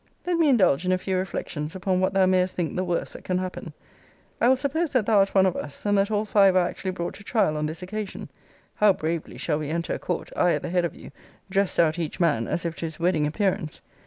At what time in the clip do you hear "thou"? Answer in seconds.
2.15-2.25, 5.05-5.19